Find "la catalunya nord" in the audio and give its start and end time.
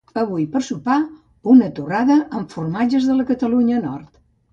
3.19-4.09